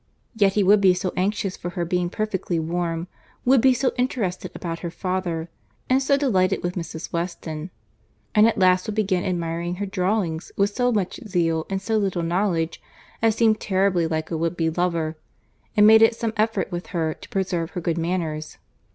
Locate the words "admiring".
9.23-9.75